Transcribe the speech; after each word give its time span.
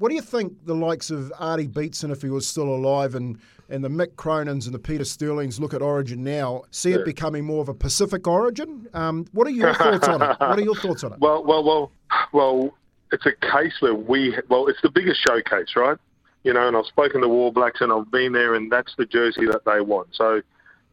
what 0.00 0.08
do 0.08 0.14
you 0.14 0.22
think 0.22 0.64
the 0.64 0.74
likes 0.74 1.10
of 1.10 1.30
Artie 1.38 1.66
Beetson, 1.66 2.10
if 2.10 2.22
he 2.22 2.30
was 2.30 2.48
still 2.48 2.68
alive, 2.68 3.14
and, 3.14 3.38
and 3.68 3.84
the 3.84 3.88
Mick 3.90 4.14
Cronins 4.14 4.64
and 4.64 4.74
the 4.74 4.78
Peter 4.78 5.04
Sterlings 5.04 5.60
look 5.60 5.74
at 5.74 5.82
Origin 5.82 6.24
now, 6.24 6.62
see 6.70 6.92
it 6.92 7.04
becoming 7.04 7.44
more 7.44 7.60
of 7.60 7.68
a 7.68 7.74
Pacific 7.74 8.26
Origin? 8.26 8.88
Um, 8.94 9.26
what 9.32 9.46
are 9.46 9.50
your 9.50 9.74
thoughts 9.74 10.08
on 10.08 10.22
it? 10.22 10.36
What 10.40 10.58
are 10.58 10.62
your 10.62 10.74
thoughts 10.74 11.04
on 11.04 11.12
it? 11.12 11.20
Well, 11.20 11.44
well, 11.44 11.62
well, 11.62 11.92
well. 12.32 12.74
It's 13.12 13.26
a 13.26 13.32
case 13.32 13.74
where 13.80 13.94
we, 13.94 14.36
well, 14.48 14.68
it's 14.68 14.80
the 14.82 14.88
biggest 14.88 15.20
showcase, 15.26 15.74
right? 15.74 15.98
You 16.44 16.52
know, 16.52 16.68
and 16.68 16.76
I've 16.76 16.86
spoken 16.86 17.22
to 17.22 17.26
All 17.26 17.50
Blacks 17.50 17.80
and 17.80 17.92
I've 17.92 18.08
been 18.10 18.32
there, 18.32 18.54
and 18.54 18.70
that's 18.70 18.94
the 18.96 19.04
jersey 19.04 19.46
that 19.46 19.64
they 19.66 19.80
want. 19.80 20.10
So 20.12 20.40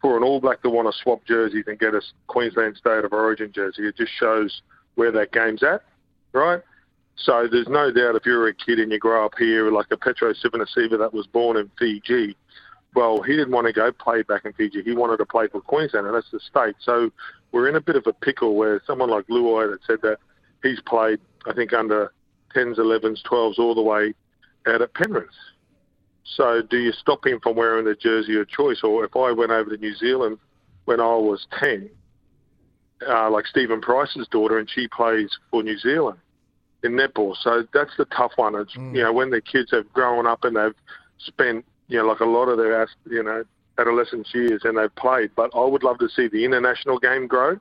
for 0.00 0.16
an 0.16 0.22
All 0.22 0.40
Black 0.40 0.62
to 0.62 0.70
want 0.70 0.92
to 0.92 0.98
swap 0.98 1.24
jerseys 1.26 1.64
and 1.66 1.78
get 1.78 1.94
a 1.94 2.00
Queensland 2.26 2.78
State 2.78 3.04
of 3.04 3.12
Origin 3.12 3.52
jersey, 3.52 3.86
it 3.86 3.96
just 3.96 4.12
shows 4.18 4.62
where 4.94 5.12
that 5.12 5.32
game's 5.32 5.62
at, 5.62 5.84
right? 6.32 6.62
So 7.18 7.48
there's 7.50 7.68
no 7.68 7.90
doubt 7.90 8.14
if 8.14 8.24
you're 8.24 8.46
a 8.46 8.54
kid 8.54 8.78
and 8.78 8.92
you 8.92 8.98
grow 8.98 9.26
up 9.26 9.34
here, 9.36 9.70
like 9.72 9.86
a 9.90 9.96
Petero 9.96 10.32
Civoniceva 10.34 10.98
that 10.98 11.12
was 11.12 11.26
born 11.26 11.56
in 11.56 11.70
Fiji, 11.76 12.36
well, 12.94 13.22
he 13.22 13.32
didn't 13.32 13.50
want 13.50 13.66
to 13.66 13.72
go 13.72 13.90
play 13.92 14.22
back 14.22 14.44
in 14.44 14.52
Fiji. 14.52 14.82
He 14.82 14.92
wanted 14.92 15.18
to 15.18 15.26
play 15.26 15.48
for 15.48 15.60
Queensland, 15.60 16.06
and 16.06 16.14
that's 16.14 16.30
the 16.30 16.40
state. 16.40 16.76
So 16.80 17.10
we're 17.52 17.68
in 17.68 17.76
a 17.76 17.80
bit 17.80 17.96
of 17.96 18.06
a 18.06 18.12
pickle 18.12 18.54
where 18.54 18.80
someone 18.86 19.10
like 19.10 19.26
Luai 19.26 19.70
that 19.70 19.80
said 19.86 19.98
that 20.02 20.18
he's 20.62 20.80
played, 20.80 21.18
I 21.46 21.52
think, 21.52 21.72
under 21.72 22.12
10s, 22.54 22.78
11s, 22.78 23.18
12s, 23.30 23.58
all 23.58 23.74
the 23.74 23.82
way 23.82 24.14
out 24.66 24.80
at 24.80 24.94
Penrith. 24.94 25.26
So 26.24 26.62
do 26.62 26.78
you 26.78 26.92
stop 26.92 27.26
him 27.26 27.40
from 27.42 27.56
wearing 27.56 27.84
the 27.84 27.94
jersey 27.94 28.38
of 28.38 28.48
choice? 28.48 28.80
Or 28.84 29.04
if 29.04 29.16
I 29.16 29.32
went 29.32 29.50
over 29.50 29.70
to 29.70 29.76
New 29.76 29.94
Zealand 29.94 30.38
when 30.84 31.00
I 31.00 31.14
was 31.14 31.46
10, 31.58 31.90
uh, 33.08 33.30
like 33.30 33.46
Stephen 33.46 33.80
Price's 33.80 34.28
daughter, 34.28 34.58
and 34.58 34.68
she 34.70 34.88
plays 34.88 35.30
for 35.50 35.62
New 35.62 35.78
Zealand 35.78 36.18
in 36.82 36.92
netball. 36.92 37.36
So 37.36 37.66
that's 37.72 37.96
the 37.96 38.04
tough 38.06 38.32
one. 38.36 38.54
It's, 38.54 38.74
mm. 38.74 38.94
you 38.94 39.02
know, 39.02 39.12
when 39.12 39.30
the 39.30 39.40
kids 39.40 39.70
have 39.72 39.92
grown 39.92 40.26
up 40.26 40.44
and 40.44 40.56
they've 40.56 40.74
spent, 41.18 41.64
you 41.88 41.98
know, 41.98 42.06
like 42.06 42.20
a 42.20 42.24
lot 42.24 42.46
of 42.46 42.58
their, 42.58 42.88
you 43.06 43.22
know, 43.22 43.44
adolescence 43.78 44.28
years 44.34 44.62
and 44.64 44.78
they've 44.78 44.94
played. 44.96 45.30
But 45.34 45.50
I 45.54 45.64
would 45.64 45.82
love 45.82 45.98
to 45.98 46.08
see 46.08 46.28
the 46.28 46.44
international 46.44 46.98
game 46.98 47.26
grow, 47.26 47.58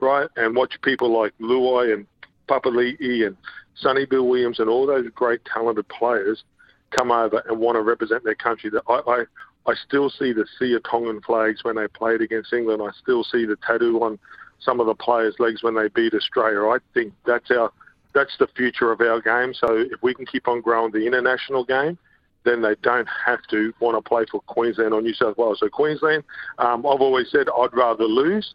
right? 0.00 0.28
And 0.36 0.54
watch 0.54 0.74
people 0.82 1.16
like 1.16 1.32
Luai 1.40 1.92
and 1.92 2.06
Papali'i 2.48 3.26
and 3.26 3.36
Sonny 3.74 4.04
Bill 4.04 4.26
Williams 4.26 4.60
and 4.60 4.68
all 4.68 4.86
those 4.86 5.06
great 5.14 5.40
talented 5.44 5.88
players 5.88 6.44
come 6.90 7.10
over 7.10 7.42
and 7.48 7.58
want 7.58 7.76
to 7.76 7.82
represent 7.82 8.24
their 8.24 8.34
country. 8.34 8.70
That 8.70 8.82
I, 8.88 9.00
I, 9.10 9.70
I 9.70 9.74
still 9.86 10.10
see 10.10 10.32
the 10.32 10.46
Sea 10.58 10.74
of 10.74 10.82
Tongan 10.84 11.20
flags 11.22 11.64
when 11.64 11.76
they 11.76 11.88
played 11.88 12.20
against 12.20 12.52
England. 12.52 12.82
I 12.82 12.90
still 13.00 13.24
see 13.24 13.46
the 13.46 13.56
tattoo 13.66 13.98
on 14.02 14.18
some 14.60 14.80
of 14.80 14.86
the 14.86 14.94
players' 14.94 15.36
legs 15.38 15.62
when 15.62 15.74
they 15.74 15.88
beat 15.88 16.14
Australia. 16.14 16.68
I 16.68 16.78
think 16.94 17.12
that's 17.26 17.50
our 17.50 17.72
that's 18.14 18.36
the 18.38 18.46
future 18.56 18.92
of 18.92 19.00
our 19.00 19.20
game. 19.20 19.54
So 19.54 19.76
if 19.76 20.02
we 20.02 20.14
can 20.14 20.26
keep 20.26 20.48
on 20.48 20.60
growing 20.60 20.92
the 20.92 21.06
international 21.06 21.64
game, 21.64 21.98
then 22.44 22.62
they 22.62 22.74
don't 22.82 23.08
have 23.24 23.40
to 23.50 23.72
want 23.80 23.96
to 23.96 24.06
play 24.06 24.24
for 24.30 24.40
Queensland 24.42 24.92
or 24.92 25.00
New 25.00 25.14
South 25.14 25.38
Wales. 25.38 25.60
So 25.60 25.68
Queensland, 25.68 26.24
um, 26.58 26.80
I've 26.80 27.00
always 27.00 27.30
said 27.30 27.46
I'd 27.48 27.72
rather 27.72 28.04
lose 28.04 28.54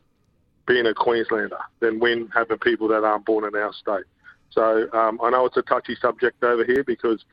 being 0.68 0.86
a 0.86 0.94
Queenslander 0.94 1.58
than 1.80 2.00
win 2.00 2.30
having 2.34 2.58
people 2.58 2.88
that 2.90 3.04
aren't 3.04 3.26
born 3.26 3.46
in 3.46 3.56
our 3.56 3.72
state. 3.74 4.04
So 4.50 4.92
um, 4.92 5.20
I 5.24 5.30
know 5.30 5.46
it's 5.46 5.58
a 5.58 5.62
touchy 5.62 5.96
subject 5.96 6.44
over 6.44 6.66
here 6.66 6.84
because 6.84 7.24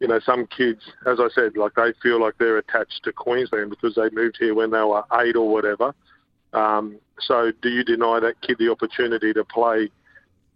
you 0.00 0.08
know, 0.08 0.18
some 0.18 0.46
kids, 0.46 0.80
as 1.06 1.20
I 1.20 1.28
said, 1.34 1.56
like 1.56 1.74
they 1.74 1.92
feel 2.02 2.20
like 2.20 2.34
they're 2.38 2.56
attached 2.56 3.02
to 3.04 3.12
Queensland 3.12 3.68
because 3.70 3.94
they 3.94 4.08
moved 4.10 4.38
here 4.40 4.54
when 4.54 4.70
they 4.70 4.82
were 4.82 5.04
eight 5.20 5.36
or 5.36 5.48
whatever. 5.48 5.94
Um, 6.54 6.96
so, 7.20 7.52
do 7.62 7.68
you 7.68 7.84
deny 7.84 8.18
that 8.18 8.40
kid 8.40 8.56
the 8.58 8.70
opportunity 8.70 9.32
to 9.34 9.44
play? 9.44 9.90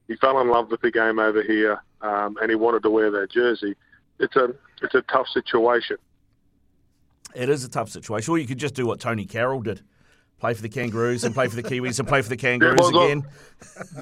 He 0.09 0.17
fell 0.17 0.41
in 0.41 0.49
love 0.49 0.71
with 0.71 0.81
the 0.81 0.91
game 0.91 1.19
over 1.19 1.43
here, 1.43 1.83
um, 2.03 2.37
and 2.41 2.51
he 2.51 2.57
wanted 2.57 2.83
to 2.83 2.91
wear 2.91 3.11
that 3.11 3.31
jersey. 3.31 3.75
It's 4.19 4.37
a 4.37 4.55
it's 4.83 4.95
a 4.95 5.03
tough 5.03 5.29
situation. 5.29 5.97
It 7.35 7.49
is 7.49 7.65
a 7.65 7.69
tough 7.69 7.89
situation. 7.89 8.33
Or 8.33 8.39
you 8.39 8.47
could 8.47 8.59
just 8.59 8.75
do 8.75 8.87
what 8.87 9.01
Tonie 9.01 9.25
Carroll 9.25 9.63
did: 9.63 9.83
play 10.39 10.55
for 10.55 10.63
the 10.63 10.69
Kangaroos 10.69 11.25
and 11.25 11.35
play 11.35 11.49
for 11.49 11.57
the 11.57 11.63
Kiwis 11.63 11.99
and 11.99 12.07
play 12.07 12.23
for 12.23 12.29
the 12.29 12.37
Kangaroos 12.37 12.77
yeah, 12.79 12.91
well, 12.91 13.05
again. 13.05 13.25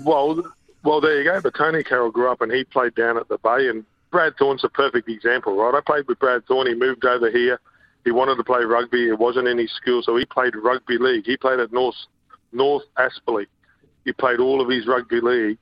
Well, 0.05 0.43
well, 0.85 1.01
there 1.01 1.19
you 1.19 1.25
go. 1.25 1.41
But 1.41 1.55
Tonie 1.55 1.85
Carroll 1.85 2.11
grew 2.11 2.31
up 2.31 2.41
and 2.41 2.53
he 2.53 2.65
played 2.65 2.95
down 2.95 3.17
at 3.17 3.29
the 3.29 3.39
Bay, 3.39 3.69
and 3.69 3.85
Brad 4.11 4.35
Thorn's 4.39 4.65
a 4.65 4.69
perfect 4.69 5.09
example, 5.09 5.57
right? 5.57 5.75
I 5.75 5.81
played 5.81 6.07
with 6.09 6.19
Brad 6.19 6.45
Thorn. 6.47 6.67
He 6.67 6.75
moved 6.75 7.05
over 7.05 7.31
here. 7.31 7.61
He 8.05 8.11
wanted 8.11 8.37
to 8.37 8.45
play 8.45 8.65
rugby. 8.65 9.09
It 9.09 9.19
wasn't 9.19 9.49
in 9.49 9.59
his 9.59 9.71
school, 9.71 10.03
so 10.03 10.17
he 10.17 10.25
played 10.25 10.55
rugby 10.57 10.99
league. 10.99 11.25
He 11.25 11.37
played 11.37 11.61
at 11.61 11.73
North 11.73 11.95
North 12.53 12.85
Aspley. 12.99 13.47
He 14.05 14.13
played 14.13 14.41
all 14.41 14.61
of 14.61 14.69
his 14.69 14.87
rugby 14.87 15.21
league, 15.21 15.59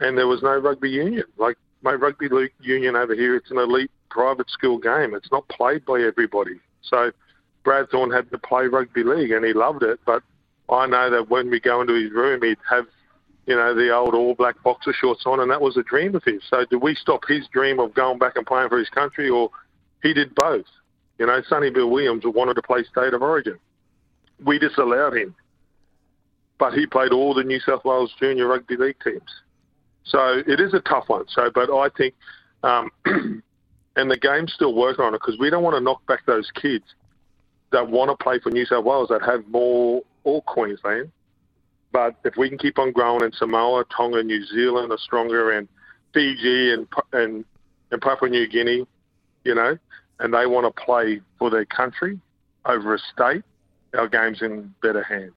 and 0.00 0.16
there 0.16 0.26
was 0.26 0.42
no 0.42 0.56
rugby 0.56 0.90
union. 0.90 1.24
Like 1.36 1.56
my 1.82 1.92
rugby 1.92 2.28
league 2.28 2.52
union 2.60 2.96
over 2.96 3.14
here, 3.14 3.36
it's 3.36 3.50
an 3.50 3.58
elite 3.58 3.90
private 4.10 4.50
school 4.50 4.78
game. 4.78 5.14
It's 5.14 5.30
not 5.30 5.46
played 5.48 5.84
by 5.84 6.00
everybody. 6.00 6.60
So 6.82 7.10
Brad 7.64 7.90
Thorn 7.90 8.10
had 8.10 8.30
to 8.30 8.38
play 8.38 8.66
rugby 8.66 9.02
league, 9.02 9.32
and 9.32 9.44
he 9.44 9.52
loved 9.52 9.82
it. 9.82 10.00
But 10.06 10.22
I 10.68 10.86
know 10.86 11.10
that 11.10 11.30
when 11.30 11.50
we 11.50 11.60
go 11.60 11.80
into 11.80 11.94
his 11.94 12.12
room, 12.12 12.42
he'd 12.42 12.58
have 12.68 12.86
you 13.46 13.54
know, 13.54 13.74
the 13.74 13.94
old 13.94 14.14
all 14.14 14.34
black 14.34 14.60
boxer 14.62 14.92
shorts 14.92 15.22
on, 15.24 15.40
and 15.40 15.50
that 15.50 15.60
was 15.60 15.76
a 15.76 15.82
dream 15.84 16.14
of 16.16 16.24
his. 16.24 16.42
So, 16.50 16.64
do 16.68 16.78
we 16.78 16.94
stop 16.96 17.22
his 17.28 17.46
dream 17.48 17.78
of 17.78 17.94
going 17.94 18.18
back 18.18 18.36
and 18.36 18.44
playing 18.44 18.68
for 18.68 18.78
his 18.78 18.88
country, 18.88 19.30
or 19.30 19.50
he 20.02 20.12
did 20.12 20.34
both? 20.34 20.66
You 21.18 21.26
know, 21.26 21.40
Sonny 21.48 21.70
Bill 21.70 21.88
Williams 21.88 22.24
wanted 22.26 22.54
to 22.54 22.62
play 22.62 22.82
State 22.84 23.14
of 23.14 23.22
Origin. 23.22 23.58
We 24.44 24.58
disallowed 24.58 25.16
him, 25.16 25.34
but 26.58 26.74
he 26.74 26.86
played 26.86 27.12
all 27.12 27.34
the 27.34 27.44
New 27.44 27.60
South 27.60 27.84
Wales 27.84 28.12
junior 28.18 28.48
rugby 28.48 28.76
league 28.76 28.96
teams. 29.02 29.22
So 30.06 30.42
it 30.46 30.60
is 30.60 30.72
a 30.74 30.80
tough 30.80 31.08
one. 31.08 31.24
So, 31.28 31.50
but 31.54 31.70
I 31.70 31.88
think, 31.96 32.14
um, 32.62 32.90
and 33.96 34.10
the 34.10 34.16
game's 34.16 34.52
still 34.52 34.74
working 34.74 35.04
on 35.04 35.14
it 35.14 35.20
because 35.20 35.38
we 35.38 35.50
don't 35.50 35.62
want 35.62 35.74
to 35.76 35.80
knock 35.80 36.06
back 36.06 36.24
those 36.26 36.50
kids 36.54 36.84
that 37.72 37.88
want 37.88 38.10
to 38.10 38.22
play 38.22 38.38
for 38.38 38.50
New 38.50 38.64
South 38.64 38.84
Wales 38.84 39.08
that 39.08 39.22
have 39.22 39.46
more 39.48 40.02
or 40.24 40.42
Queensland 40.42 41.10
but 41.96 42.14
if 42.24 42.36
we 42.36 42.50
can 42.50 42.58
keep 42.58 42.78
on 42.78 42.92
growing 42.92 43.24
in 43.24 43.32
Samoa, 43.32 43.86
Tonga, 43.96 44.22
New 44.22 44.44
Zealand 44.44 44.92
are 44.92 44.98
stronger, 44.98 45.52
and 45.52 45.66
Fiji 46.12 46.74
and 46.74 46.86
and 47.14 47.42
and 47.90 48.02
Papua 48.02 48.28
New 48.28 48.46
Guinea, 48.46 48.86
you 49.44 49.54
know, 49.54 49.78
and 50.20 50.34
they 50.34 50.44
want 50.44 50.66
to 50.66 50.84
play 50.84 51.22
for 51.38 51.48
their 51.48 51.64
country 51.64 52.20
over 52.66 52.94
a 52.94 52.98
state, 52.98 53.44
our 53.96 54.08
game's 54.08 54.42
in 54.42 54.74
better 54.82 55.02
hands. 55.02 55.32